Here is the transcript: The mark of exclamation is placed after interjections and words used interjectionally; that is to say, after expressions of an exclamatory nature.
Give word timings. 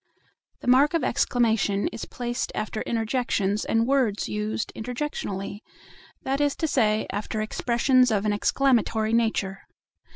The 0.61 0.67
mark 0.67 0.95
of 0.95 1.03
exclamation 1.03 1.87
is 1.89 2.05
placed 2.05 2.51
after 2.55 2.81
interjections 2.81 3.63
and 3.63 3.85
words 3.85 4.27
used 4.27 4.71
interjectionally; 4.75 5.59
that 6.23 6.41
is 6.41 6.55
to 6.55 6.67
say, 6.67 7.05
after 7.11 7.39
expressions 7.39 8.09
of 8.09 8.25
an 8.25 8.33
exclamatory 8.33 9.13
nature. 9.13 9.59